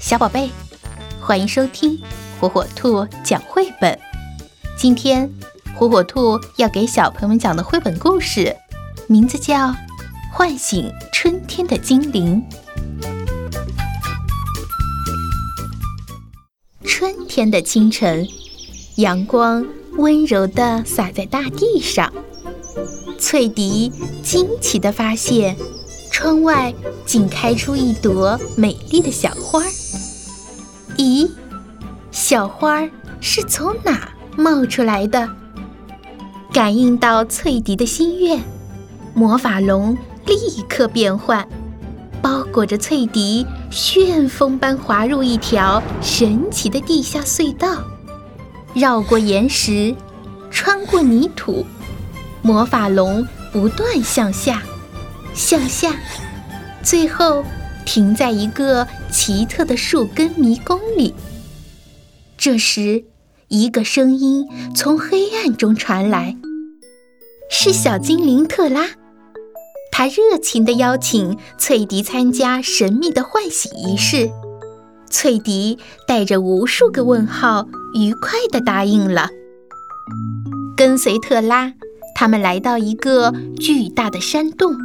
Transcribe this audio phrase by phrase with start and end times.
[0.00, 0.48] 小宝贝，
[1.20, 2.00] 欢迎收听
[2.40, 3.98] 火火兔讲绘本。
[4.76, 5.28] 今天，
[5.74, 8.56] 火火兔要给小朋友们讲的绘本故事，
[9.08, 9.56] 名字叫
[10.32, 12.40] 《唤醒春天的精灵》。
[16.86, 18.24] 春天的清晨，
[18.96, 22.12] 阳光温柔地洒在大地上。
[23.18, 25.56] 翠迪惊奇地发现，
[26.12, 26.72] 窗外
[27.04, 29.60] 竟开出一朵美丽的小花。
[30.98, 31.30] 咦，
[32.10, 35.30] 小花儿是从哪冒出来的？
[36.52, 38.42] 感应到翠迪的心愿，
[39.14, 41.46] 魔法龙立刻变换，
[42.20, 47.84] 包裹着翠迪，旋风般滑入一条神奇的地下隧道，
[48.74, 49.94] 绕过岩石，
[50.50, 51.64] 穿过泥土，
[52.42, 54.60] 魔法龙不断向下，
[55.32, 55.94] 向下，
[56.82, 57.44] 最后。
[57.88, 61.14] 停在一个奇特的树根迷宫里。
[62.36, 63.04] 这时，
[63.48, 66.36] 一个声音从黑暗中传来，
[67.50, 68.90] 是小精灵特拉。
[69.90, 74.28] 他热情地邀请翠迪参加神秘的唤醒仪式。
[75.08, 79.30] 翠迪带着无数个问号，愉快地答应了。
[80.76, 81.72] 跟随特拉，
[82.14, 84.76] 他们来到一个巨大的山洞。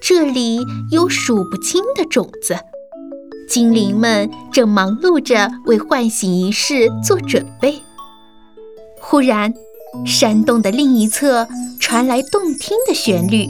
[0.00, 2.56] 这里有数不清的种子，
[3.48, 7.82] 精灵们正忙碌着为唤醒仪式做准备。
[9.00, 9.52] 忽然，
[10.04, 11.48] 山洞的另一侧
[11.80, 13.48] 传来动听的旋律。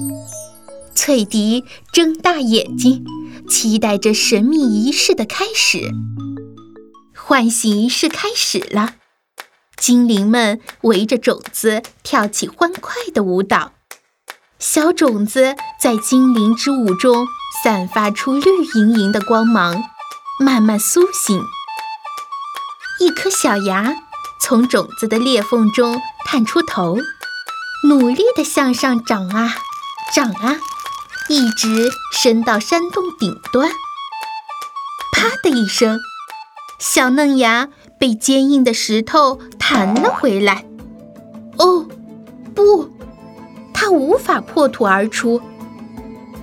[0.94, 3.04] 翠迪睁大眼睛，
[3.48, 5.90] 期待着神秘仪式的开始。
[7.14, 8.94] 唤醒仪式开始了，
[9.76, 13.72] 精灵们围着种子跳起欢快的舞蹈。
[14.58, 17.26] 小种子在精灵之舞中
[17.62, 19.84] 散发出绿莹莹的光芒，
[20.40, 21.42] 慢慢苏醒。
[22.98, 23.94] 一颗小芽
[24.40, 26.96] 从种子的裂缝中探出头，
[27.86, 29.56] 努力地向上长啊
[30.14, 30.56] 长啊，
[31.28, 33.70] 一直伸到山洞顶端。
[35.12, 35.98] 啪的一声，
[36.78, 37.68] 小嫩芽
[37.98, 40.64] 被坚硬的石头弹了回来。
[41.58, 41.86] 哦，
[42.54, 42.95] 不！
[43.86, 45.40] 它无法破土而出，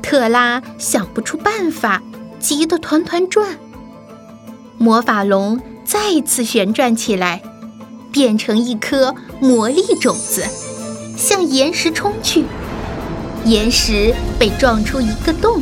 [0.02, 2.02] 特拉想不出办法，
[2.40, 3.58] 急得团团转。
[4.78, 7.44] 魔法龙再次旋转起来，
[8.14, 10.46] 变成一颗魔力种子，
[11.18, 12.46] 向岩石冲去。
[13.44, 15.62] 岩石被撞出一个洞，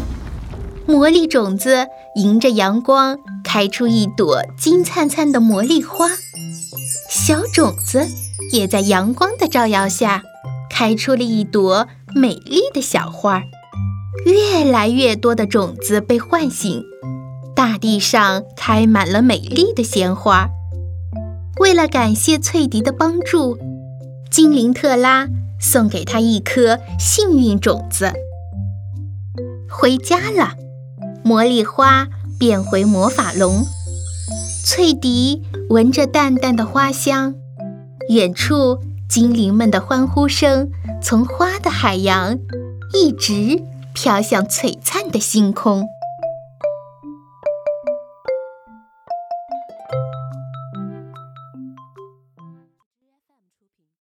[0.86, 6.12] 魔力种子迎着阳光开出一朵金灿灿的魔力花。
[7.10, 8.08] 小种子
[8.52, 10.22] 也在阳光的照耀下。
[10.72, 13.44] 开出了一朵美丽的小花儿，
[14.26, 16.82] 越来越多的种子被唤醒，
[17.54, 20.50] 大地上开满了美丽的鲜花。
[21.60, 23.60] 为了感谢翠迪的帮助，
[24.32, 25.28] 精灵特拉
[25.60, 28.14] 送给他一颗幸运种子。
[29.70, 30.54] 回家了，
[31.22, 32.08] 魔力花
[32.40, 33.66] 变回魔法龙，
[34.66, 37.36] 翠迪闻着淡淡的花香，
[38.08, 38.80] 远处。
[39.12, 40.70] 精灵们的欢呼声
[41.04, 42.40] 从花的海洋
[42.94, 43.62] 一直
[43.94, 45.86] 飘向璀璨的星空。